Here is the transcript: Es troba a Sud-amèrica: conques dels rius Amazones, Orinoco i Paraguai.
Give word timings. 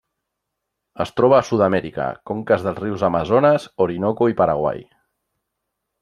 Es 1.03 1.09
troba 1.19 1.35
a 1.39 1.41
Sud-amèrica: 1.49 2.07
conques 2.29 2.65
dels 2.67 2.81
rius 2.83 3.03
Amazones, 3.09 3.67
Orinoco 3.85 4.31
i 4.33 4.37
Paraguai. 4.41 4.81